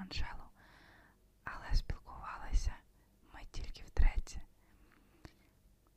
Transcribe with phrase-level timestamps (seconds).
[0.00, 0.48] Анжелу,
[1.44, 2.74] але спілкувалася
[3.34, 4.40] ми тільки втретє.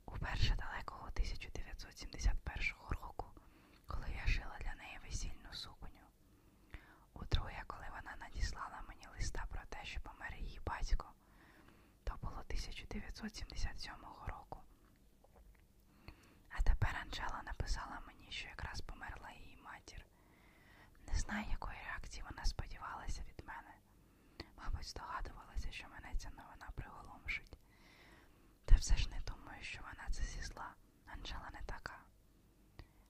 [0.06, 3.26] Уперше далекого 1971 року,
[3.88, 6.06] коли я шила для неї весільну сукню.
[7.14, 11.14] Удруге, коли вона надіслала мені листа про те, що помер її батько,
[12.04, 13.94] то було 1977
[14.28, 14.60] року.
[16.50, 20.06] А тепер Анжела написала мені, що якраз померла її матір.
[21.08, 22.62] Не знаю, якої реакції вона мене.
[24.84, 27.58] Мабуть, здогадувалася, що мене ця новина приголомшить.
[28.66, 30.76] Та все ж не думаю, що вона це зі зла.
[31.06, 32.00] Анжела не така.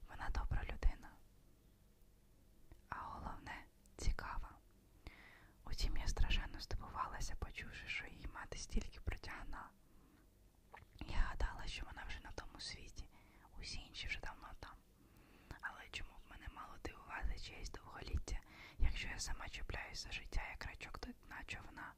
[0.10, 1.10] Вона добра людина.
[2.90, 3.66] А головне
[3.98, 4.50] цікава.
[5.66, 9.70] Утім, я страшенно здивувалася, почувши, що її мати стільки протягнула.
[11.00, 13.06] Я гадала, що вона вже на тому світі,
[13.60, 14.76] усі інші вже давно там.
[15.62, 18.38] Але чому б мене мало дивувати чиєсь довголіття,
[19.04, 21.94] якщо я сама чіпляюсь за життя, як рачок до дна човна?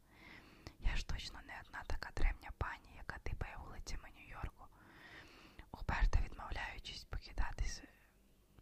[0.80, 4.66] Я ж точно не одна така древня пані, яка типає вулицями Нью-Йорку,
[5.72, 7.66] уперто відмовляючись покидати,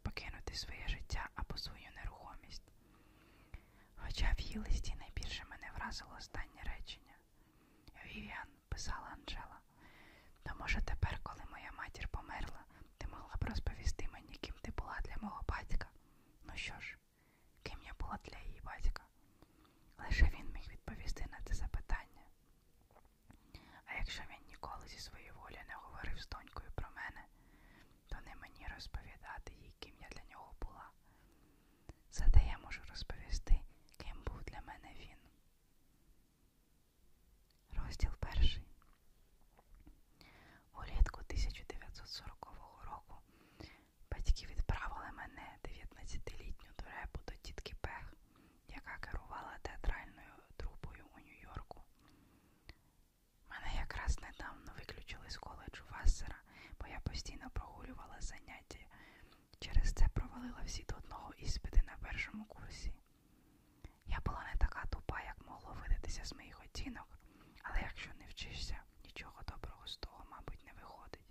[0.02, 2.72] покинути своє життя або свою нерухомість.
[3.96, 7.16] Хоча в її листі найбільше мене вразило останнє речення.
[8.06, 9.60] Вівіан, писала Анжела,
[10.44, 12.64] то може тепер, коли моя матір померла,
[12.98, 15.88] ти могла б розповісти мені, ким ти була для мого батька?
[16.44, 16.98] Ну що ж,
[18.18, 19.04] ким для її батька?
[20.00, 22.22] Лише він міг відповісти на це запитання.
[23.86, 27.26] А якщо він ніколи зі своєї волі не говорив з донькою про мене,
[28.08, 30.90] то не мені розповідати їй, ким я для нього була.
[32.12, 33.62] Зате я можу розповісти,
[33.98, 35.18] ким був для мене він.
[37.84, 38.68] Розділ перший.
[40.74, 42.46] Улітку 1940
[42.86, 43.16] року
[44.12, 48.14] батьки відправили мене 19-літню дурепу до тітки Пех,
[48.68, 51.82] яка керувала театральною трупою у Нью-Йорку.
[53.50, 56.36] Мене якраз недавно виключили з коледжу Вассера,
[56.80, 58.80] бо я постійно прогулювала заняття.
[59.60, 62.94] Через це провалила всі до одного іспити на першому курсі.
[64.06, 67.08] Я була не така тупа, як могло видатися з моїх оцінок,
[67.64, 71.22] але якщо не вчишся, нічого доброго з того, мабуть, не виходить.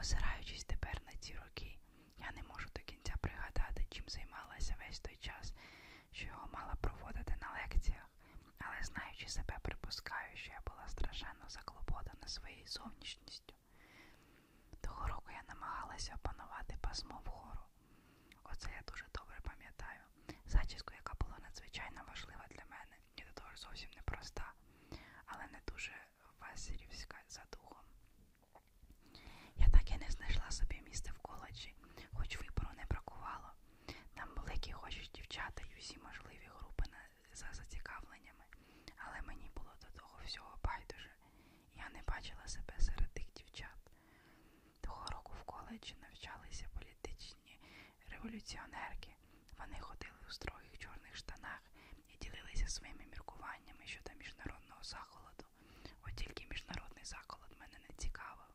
[0.00, 1.78] Озираючись тепер на ці роки,
[2.18, 5.54] я не можу до кінця пригадати, чим займалася весь той час,
[6.12, 8.10] що його мала проводити на лекціях,
[8.58, 13.54] але знаючи себе, припускаю, що я була страшенно заклопотана своєю зовнішністю.
[14.80, 16.16] Того року я намагалася
[16.90, 17.62] пасмо вгору.
[18.44, 20.00] Оце я дуже добре пам'ятаю.
[20.46, 24.52] Зачіску, яка була надзвичайно важлива для мене, і до того зовсім непроста,
[25.26, 25.92] але не дуже
[26.40, 27.84] васерівська за духом.
[29.56, 31.74] Я так і не знайшла собі місця в коледжі,
[32.12, 33.50] хоч вибору не бракувало.
[34.14, 37.00] Там були які хочеш дівчата і всі можливі групи на,
[37.36, 38.44] за зацікавленнями,
[38.96, 41.10] але мені було до того всього байдуже.
[41.76, 43.80] Я не бачила себе серед тих дівчат.
[44.80, 46.66] Того року в коледжі навчалися
[48.24, 49.10] революціонерки.
[49.58, 51.62] Вони ходили у строгих чорних штанах
[52.08, 55.44] і ділилися своїми міркуваннями щодо міжнародного захолоду.
[56.02, 58.50] От тільки міжнародний захолод мене не цікавив.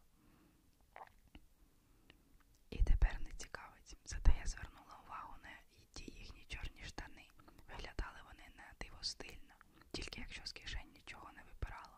[2.70, 3.98] І тепер не цікавить.
[4.06, 5.50] Зате я звернула увагу на
[5.94, 7.26] ті їхні чорні штани.
[7.70, 9.56] Виглядали вони на диво стильно,
[9.92, 11.98] тільки якщо з кишень нічого не випирало.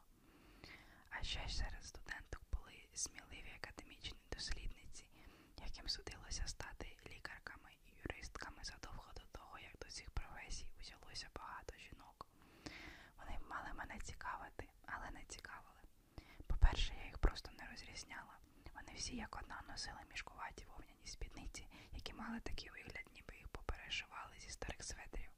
[1.09, 5.05] А ще ж серед студенток були сміливі академічні дослідниці,
[5.57, 11.73] яким судилося стати лікарками і юристками задовго до того, як до цих професій узялося багато
[11.77, 12.27] жінок.
[13.17, 15.81] Вони б мали мене цікавити, але не цікавили.
[16.77, 18.37] По-перше, я їх просто не розрізняла.
[18.75, 24.35] Вони всі як одна носили мішкуваті вовняні спідниці, які мали такий вигляд, ніби їх поперешивали
[24.39, 25.29] зі старих светрів.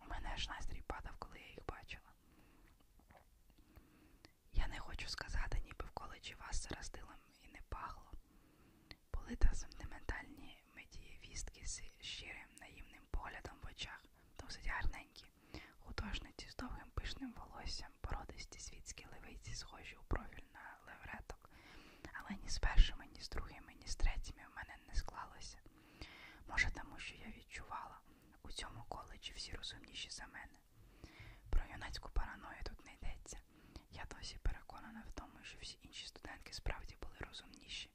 [0.00, 2.12] У мене аж настрій падав, коли я їх бачила.
[4.52, 8.12] Я не хочу сказати, ніби в коледжі вас заростилом і не пахло.
[9.14, 14.04] Були та сентиментальні медієвістки з щирим наївним поглядом в очах,
[14.40, 15.26] досить гарненькі,
[15.78, 21.50] художниці з довгим пишним волоссям, породисті світські левиці, схожі у профіль на левреток,
[22.12, 25.58] але ні з першими, ні з другими, ні з третіми в мене не склалося.
[26.48, 27.98] Може, тому що я відчувала,
[28.42, 30.58] у цьому коледжі всі розумніші за мене.
[31.50, 33.38] Про юнацьку параною тут не йдеться.
[33.90, 37.90] Я досі переконана в тому, що всі інші студентки справді були розумніші.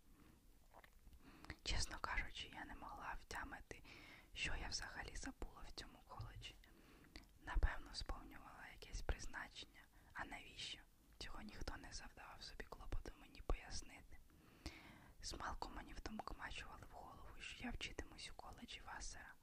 [1.64, 3.84] Чесно кажучи, я не могла втямити,
[4.34, 6.56] що я взагалі забула в цьому коледжі.
[7.46, 9.82] Напевно, сповнювала якесь призначення,
[10.14, 10.80] а навіщо?
[11.18, 12.64] Цього ніхто не завдавав собі.
[15.32, 19.34] Змалку мені втомкмачували в голову, що я вчитимусь у коледжі Васера,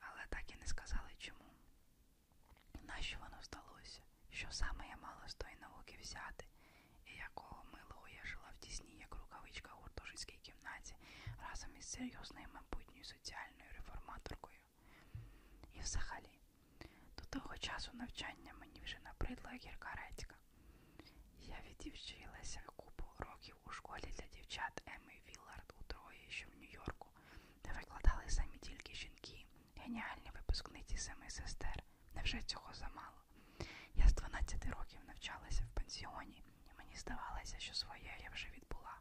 [0.00, 1.50] але так і не сказали чому.
[2.82, 4.02] Нащо воно здалося?
[4.30, 6.44] Що саме я мала з тої науки взяти,
[7.06, 10.96] і якого милого я жила в тісній, як рукавичка в гуртожитській кімнаті,
[11.50, 14.58] разом із серйозною майбутньою соціальною реформаторкою.
[15.74, 16.40] І взагалі,
[17.18, 20.36] до того часу навчання мені вже набридла гірка редька.
[21.40, 22.60] Я відучилася
[23.46, 27.06] років у школі для дівчат Емми Віллард у Трої, що в Нью-Йорку,
[27.64, 29.46] де викладали самі тільки жінки,
[29.76, 31.82] геніальні випускниці семи сестер.
[32.14, 33.22] Невже цього замало?
[33.94, 39.00] Я з 12 років навчалася в пансіоні, і мені здавалося, що своє я вже відбула.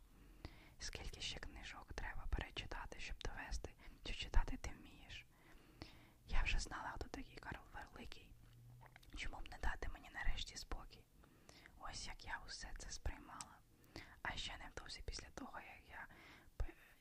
[0.79, 3.69] Скільки ще книжок треба перечитати, щоб довести,
[4.03, 5.25] що читати ти вмієш?
[6.27, 8.27] Я вже знала, хто такий Карл Великий.
[9.15, 11.05] Чому б не дати мені нарешті спокій?
[11.79, 13.54] Ось як я усе це сприймала.
[14.35, 16.07] Ще невдовзі після того, як я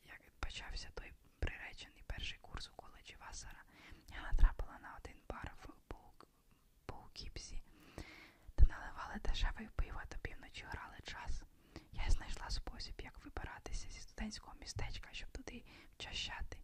[0.04, 3.62] як почався той приречений перший курс у коледжі Васара,
[4.08, 5.68] я натрапила на один бар в
[6.86, 7.62] Поукіпсі,
[8.58, 11.42] де наливали дешеве пиво та півночі грали час.
[11.92, 15.64] Я знайшла спосіб, як вибиратися зі студентського містечка, щоб туди
[15.94, 16.58] вчащати.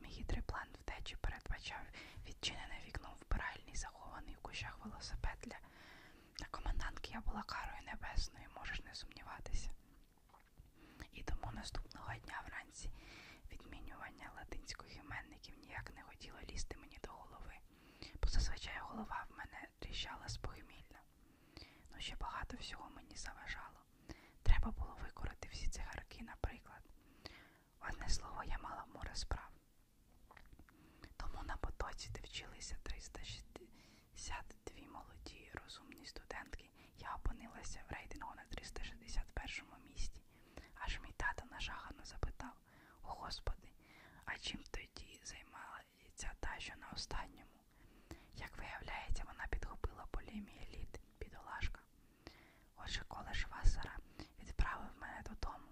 [0.00, 1.80] Мій хитрий план втечі передбачав
[2.28, 5.58] відчинене вікно в вбиральні, захований в кущах велосипед для
[6.38, 9.70] для комендантки я була карою небесною, можеш не сумніватися.
[11.16, 12.90] І тому наступного дня вранці
[13.52, 17.54] відмінювання латинських іменників ніяк не хотіло лізти мені до голови,
[18.22, 21.00] бо зазвичай голова в мене тріщала з похмілля.
[21.92, 23.80] Ну ще багато всього мені заважало.
[24.42, 26.82] Треба було викорити всі цигарки, наприклад.
[27.88, 29.50] Одне слово, я мала море справ.
[31.16, 39.64] Тому на потоці, де вчилися 362 молоді розумні студентки, я опинилася в рейтингу на 361
[39.88, 40.22] місці.
[40.74, 42.52] Аж мій тато нажахано запитав:
[43.02, 43.68] О Господи,
[44.24, 47.60] а чим тоді займається та, що на останньому?
[48.34, 51.80] Як виявляється, вона підхопила полімі еліт, бідолашка.
[52.76, 53.96] Отже, коледж Васара
[54.42, 55.68] відправив мене додому,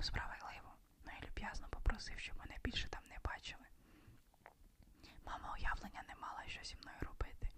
[0.00, 0.74] цілком справедливо,
[1.04, 3.66] ну і люб'язно попросив, щоб мене більше там не бачили.
[5.26, 7.50] Мама уявлення не мала, що зі мною робити.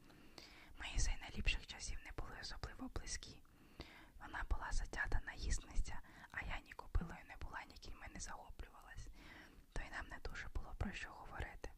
[0.78, 3.42] Мої з найліпших часів не були особливо близькі.
[4.20, 5.98] Вона була затята наїсниця,
[6.30, 9.08] а я ні копилою не була, ні кіньми не захоплювалась,
[9.72, 11.70] то й нам не дуже було про що говорити.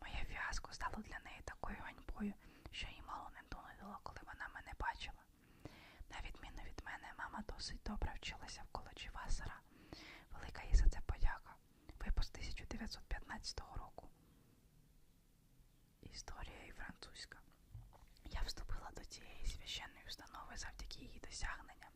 [0.00, 2.34] Моє фіаско стало для неї такою ганьбою,
[2.70, 5.22] що їй мало не донудило, коли вона мене бачила.
[6.10, 9.60] На відміну від мене, мама досить добре вчилася в коледжі Васера.
[10.32, 11.54] Велика їй за це подяка.
[12.24, 14.08] Випуск 1915 року.
[16.02, 17.38] Історія і французька.
[18.24, 21.92] Я вступила до цієї священної установи завдяки її досягненням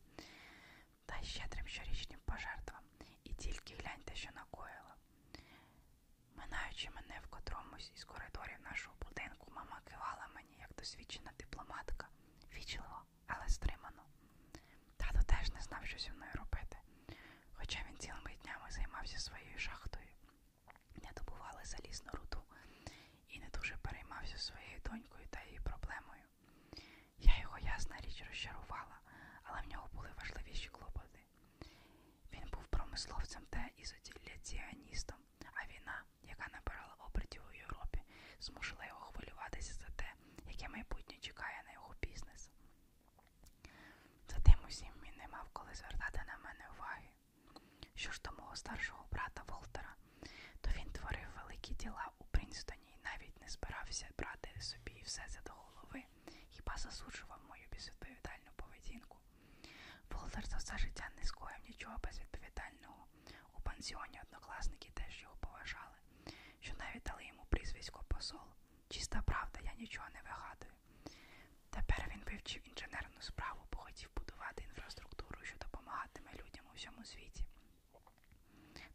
[1.06, 2.82] та щедрим щорічним пожертвам.
[3.24, 4.94] І тільки гляньте, що накоїла.
[6.36, 12.08] Минаючи мене в котромусь із коридорів нашого будинку, мама кивала мені як досвідчена дипломатка,
[12.54, 14.02] вічливо, але стримано.
[14.96, 16.76] Тато теж не знав, що зі мною робити,
[17.52, 19.97] хоча він цілими днями займався своєю шахтою,
[21.68, 22.42] залізну руду
[23.28, 26.22] і не дуже переймався своєю донькою та її проблемою.
[27.18, 28.98] Я його ясна річ розчарувала,
[29.42, 31.20] але в нього були важливіші клопоти.
[32.32, 35.18] Він був промисловцем та ізоціляціоністом,
[35.54, 38.00] а війна, яка набирала обертів у Європі,
[38.40, 40.12] змусила його хвилюватися за те,
[40.46, 42.50] яке майбутнє чекає на його бізнес.
[44.28, 47.08] Затим усім він не мав коли звертати на мене уваги.
[47.94, 49.94] Що ж до мого старшого брата Волтера,
[50.60, 55.40] то він творив великі діла у Принстоні і навіть не збирався брати собі все це
[55.46, 56.04] до голови,
[56.50, 59.18] хіба засуджував мою безвідповідальну поведінку.
[60.10, 63.06] Волтер за все життя не скоїв нічого безвідповідального.
[63.52, 65.98] У пансіоні однокласники теж його поважали,
[66.60, 68.40] що навіть дали йому прізвисько посол.
[68.88, 70.72] Чиста правда, я нічого не вигадую.
[71.70, 77.44] Тепер він вивчив інженерну справу, бо хотів будувати інфраструктуру, що допомагатиме людям у всьому світі.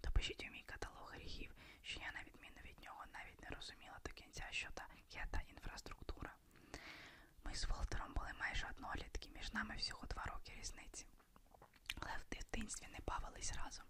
[0.04, 3.04] Допишіть у мій каталог гріхів, що я, на відміну від нього,
[3.64, 6.34] навіть не розуміла до кінця, що таке та інфраструктура.
[7.46, 11.06] Ми з Волтером були майже однолітки, між нами всього два роки різниці.
[12.00, 13.86] Але в дитинстві не бавились разом.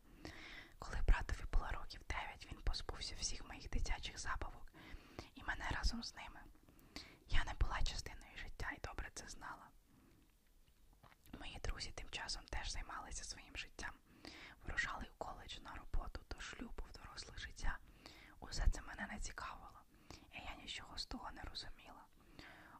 [0.80, 4.72] Коли братові було років дев'ять, він позбувся всіх моїх дитячих забавок,
[5.36, 6.40] і мене разом з ними.
[7.30, 9.68] Я не була частиною життя і добре це знала.
[11.40, 13.94] Мої друзі тим часом теж займалися своїм життям,
[14.64, 17.78] вирушали в коледж на роботу до шлюбу в доросле життя.
[18.54, 19.82] Усе це мене не цікавило,
[20.32, 22.06] і я нічого з того не розуміла.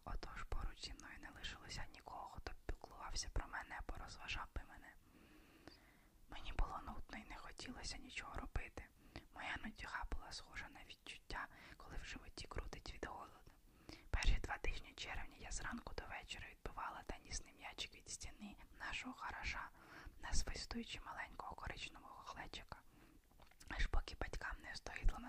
[0.06, 4.94] Отож поруч зі мною не лишилося нікого, хто піклувався про мене або розважав би мене.
[6.30, 8.84] Мені було нудно і не хотілося нічого робити.
[9.36, 13.40] Моя нудьга була схожа на відчуття, коли в животі крутить від голоду.
[14.10, 19.70] Перші два тижні червня я зранку до вечора відбивала тенісний м'ячик від стіни нашого гаража,
[20.22, 21.43] насвистуючи маленького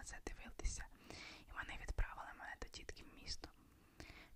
[0.04, 0.84] це дивитися,
[1.48, 3.48] і вони відправили мене до тітки в місто.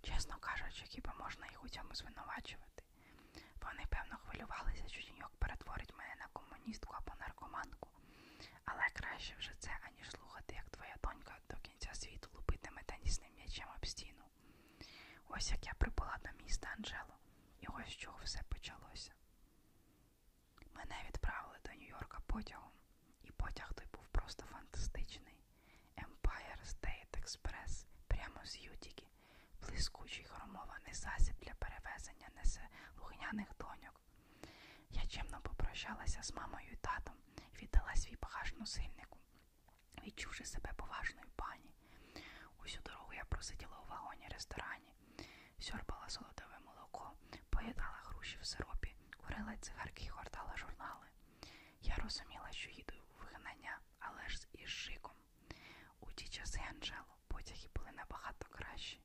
[0.01, 2.83] Чесно кажучи, хіба можна їх у цьому звинувачувати?
[3.61, 7.89] Вони, певно, хвилювалися, що жінок перетворить мене на комуністку або наркоманку.
[8.65, 13.67] Але краще вже це, аніж слухати, як твоя донька до кінця світу лупитиме тенісним м'ячем
[13.77, 14.23] об стіну.
[15.27, 17.15] Ось як я прибула до міста Анджело,
[17.61, 19.11] і ось з чого все почалося.
[20.75, 22.71] Мене відправили до Нью-Йорка потягом,
[23.23, 25.38] і потяг той був просто фантастичний.
[26.69, 29.07] State Express прямо з Ютіки,
[29.61, 34.01] блискучий хромований засіб для перевезення несе лугняних доньок.
[34.89, 39.19] Я чемно попрощалася з мамою і татом і віддала свій багаж носильнику,
[40.05, 41.73] відчувши себе поважною пані.
[42.63, 44.93] Усю дорогу я просиділа у вагоні ресторані,
[45.59, 47.11] сьорбала солодове молоко,
[47.49, 51.07] поїдала груші в сиропі, курила цигарки і гортала журнали.
[51.81, 55.13] Я розуміла, що їду у вигнання, але ж із шиком.
[55.99, 59.01] У ті часи Анджело потяги були набагато кращі.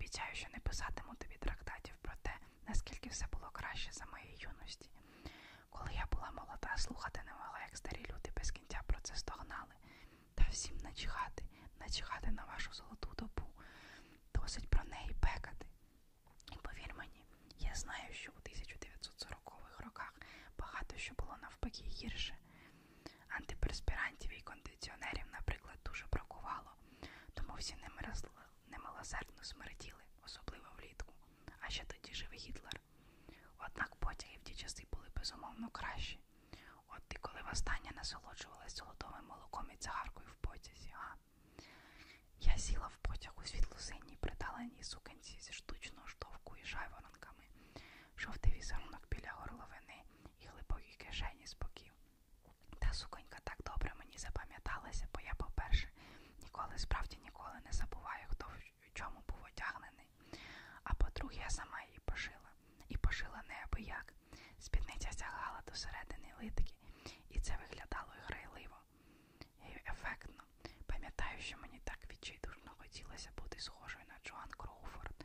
[0.00, 2.38] Обіцяю, що не писатиму тобі трактатів про те,
[2.68, 4.90] наскільки все було краще за моєї юності.
[5.70, 9.74] Коли я була молода, слухати не могла, як старі люди без кінця про це стогнали.
[10.34, 11.44] Та всім начхати,
[11.80, 13.48] начхати на вашу золоту добу.
[14.34, 15.66] Досить про неї пекати.
[16.52, 17.24] І повір мені,
[17.58, 20.14] я знаю, що у 1940-х роках
[20.58, 22.36] багато що було навпаки гірше.
[23.28, 26.72] Антиперспірантів і кондиціонерів, наприклад, дуже бракувало,
[27.34, 27.76] тому всі
[29.00, 31.14] немилосердно смертіли, особливо влітку.
[31.60, 32.80] А ще тоді жив Гітлер.
[33.58, 36.20] Однак потяги в ті часи були безумовно кращі.
[36.88, 41.14] От ти коли востаннє насолоджувалась золотовим молоком і цигаркою в потязі, а?
[42.40, 47.44] Я сіла в потяг у світло-синій приталеній сукенці зі штучного штовку і жайворонками,
[48.16, 50.02] жовтий візерунок біля горловини
[50.40, 51.92] і глибокі кишені з боків.
[52.78, 55.88] Та суконька так добре мені запам'яталася, бо я, по-перше,
[56.42, 60.08] ніколи, справді ніколи не забуваю, хто в чому був одягнений.
[60.84, 62.50] А по-друге, я сама її пошила.
[62.88, 64.14] І пошила неабияк.
[64.58, 66.74] Спідниця сягала до середини литки,
[67.28, 68.76] і це виглядало грайливо
[69.68, 70.42] і ефектно.
[71.16, 75.24] Пам'ятаю, що мені так відчайдушно хотілося бути схожою на Джоан Кроуфорд,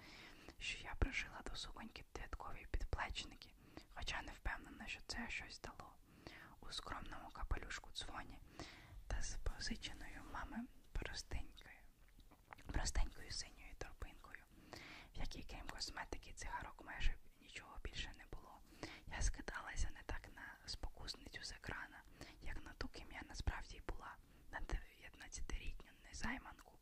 [0.60, 3.50] що я пришила до суконьки додаткові підплечники,
[3.94, 5.92] хоча не впевнена, що це щось дало.
[6.62, 8.40] У скромному капелюшку дзвоні
[9.08, 10.58] та з позиченою мами
[10.94, 11.80] простенькою,
[12.66, 14.44] простенькою синьою торбинкою,
[15.16, 18.60] в якій крім косметики цигарок майже нічого більше не було.
[19.08, 22.04] Я скидалася не так на спокусницю з екрана,
[22.42, 24.16] як на ту, ким я насправді була,
[24.52, 26.74] на 19-рітню незайманку,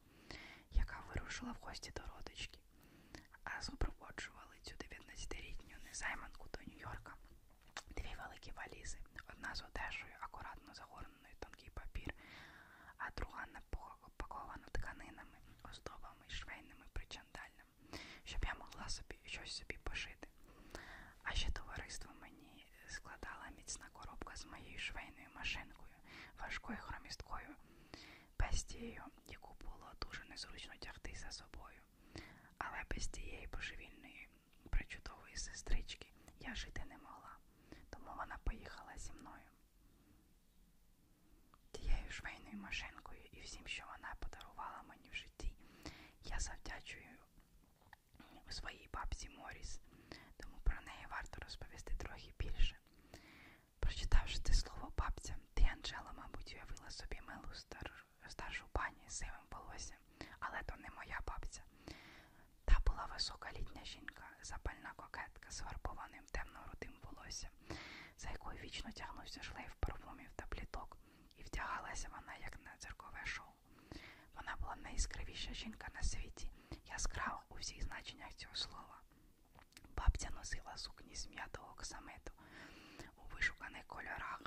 [1.43, 2.59] вирушила в гості до родички,
[3.43, 7.13] а супроводжували цю 19-річню незайманку до Нью-Йорка.
[7.89, 8.97] Дві великі валізи,
[9.29, 12.13] одна з одежею, акуратно загорненою тонкий папір,
[12.97, 17.71] а друга напакована тканинами, оздобами, швейними причандальними,
[18.23, 20.27] щоб я могла собі щось собі пошити.
[21.23, 25.97] А ще товариство мені складала міцна коробка з моєю швейною машинкою,
[26.39, 27.55] важкою хромісткою
[28.74, 31.80] бестією, яку було дуже незручно тягти за собою.
[32.58, 34.30] Але без тієї божевільної
[34.70, 36.08] причудової сестрички
[36.39, 37.38] я жити не могла,
[37.89, 39.50] тому вона поїхала зі мною.
[41.72, 45.53] Тією швейною машинкою і всім, що вона подарувала мені в житті,
[46.24, 47.18] я завдячую
[48.50, 49.80] своїй бабці Моріс,
[50.38, 52.77] тому про неї варто розповісти трохи більше.
[53.80, 58.06] Прочитавши це слово бабця, ти, Анджела, мабуть, уявила собі милу стар...
[58.30, 59.98] старшу пані з сивим волоссям,
[60.39, 61.62] але то не моя бабця.
[62.65, 67.51] Та була висока літня жінка, запальна кокетка з фарбованим темно-рудим волоссям,
[68.18, 70.98] за якою вічно тягнувся шлейф парфумів та пліток,
[71.38, 73.53] і вдягалася вона як на церкове шоу.
[74.36, 76.51] Вона була найяскравіша жінка на світі,
[76.86, 79.01] яскрава у всіх значеннях цього слова.
[79.98, 82.32] Бабця носила сукні з м'ятого оксамиту
[83.18, 84.42] у вишуканих кольорах.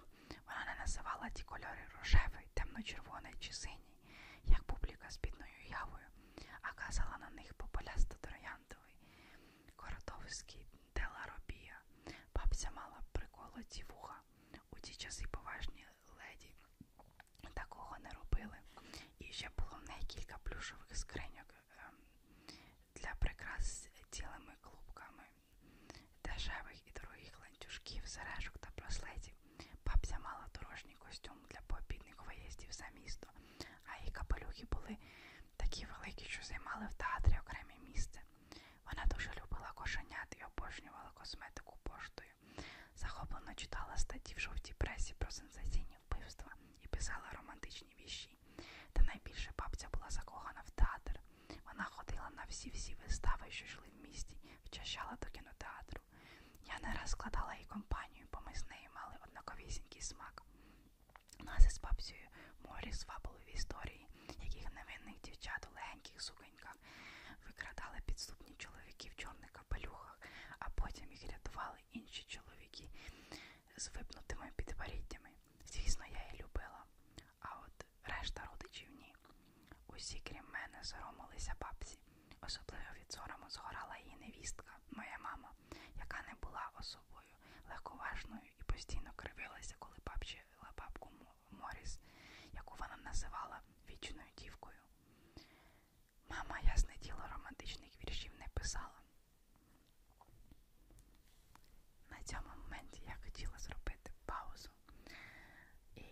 [0.47, 3.97] Вона не називала ті кольори рожевий, темно-червоний чи синій,
[4.45, 6.07] як публіка з бідною явою,
[6.63, 8.97] а казала на них попелясто трояндовий,
[9.77, 11.81] коротовський теларобія.
[12.35, 14.21] Бабця мала приколоті вуха.
[14.71, 15.87] У ті часи поважні
[16.19, 16.55] леді
[17.55, 18.59] такого не робили.
[19.19, 21.95] І ще було в неї кілька плюшових скриньок ем,
[22.95, 25.25] для прикрас цілими клубками
[26.25, 29.35] дешевих і дорогих ланцюжків, сережок та браслетів.
[29.87, 31.37] Бабця мала дорожній костюм
[32.87, 33.27] за місто,
[33.85, 34.97] а її капелюхи були
[35.57, 38.21] такі великі, що займали в театрі окреме місце.
[38.87, 42.31] Вона дуже любила кошенят і обожнювала косметику поштою.
[42.95, 46.53] Захоплено читала статті в жовтій пресі про сенсаційні вбивства
[46.83, 48.37] і писала романтичні вірші.
[48.93, 51.21] Та найбільше бабця була закохана в театр.
[51.67, 56.01] Вона ходила на всі-всі вистави, що йшли в місті, вчащала до кінотеатру.
[56.65, 60.43] Я не раз складала їй компанію, бо ми з нею мали однаковісінький смак.
[61.41, 62.29] Нас із бабцею
[62.87, 64.09] морі свабливі історії,
[64.43, 66.77] яких невинних дівчат у легеньких суконьках
[67.47, 70.21] викрадали підступні чоловіки в чорних капелюхах,
[70.59, 72.91] а потім їх рятували інші чоловіки
[73.77, 75.31] з випнутими підборіддями.
[75.65, 76.85] Звісно, я її любила,
[77.41, 79.15] а от решта родичів ні.
[79.87, 81.99] Усі, крім мене, соромилися бабці.
[82.41, 85.51] Особливо від сорому згорала її невістка, моя мама,
[85.97, 87.35] яка не була особою
[87.69, 91.11] легковажною і постійно кривилася, коли бабчила бабку
[91.51, 91.99] Моріс,
[92.53, 94.79] яку вона називала вічною дівкою.
[96.29, 97.91] Мама, ясне діло, романтичних
[98.67, 99.01] віршів не писала.
[102.11, 104.71] На цьому моменті я хотіла зробити паузу.
[105.95, 106.03] І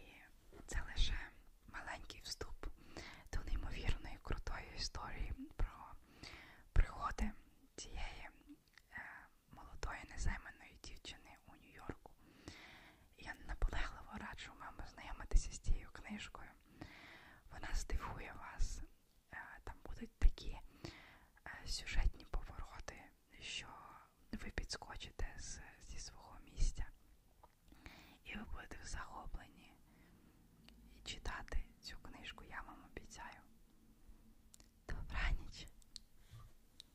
[0.66, 1.14] це лише
[1.68, 2.66] маленький вступ
[3.32, 5.94] до неймовірної крутої історії про
[6.72, 7.30] пригоди
[7.76, 9.02] цієї е,
[9.52, 12.10] молодої незайманої дівчини у Нью-Йорку.
[13.18, 16.50] Я наполегливо раджу вам ознайомитися з цією книжкою.
[17.52, 18.80] Вона здивує вас.
[19.32, 20.50] Е, Там будуть такі
[21.46, 22.13] е, сюжетні
[28.86, 29.72] захоплені.
[30.68, 30.72] І
[31.04, 32.83] читати цю книжку я вам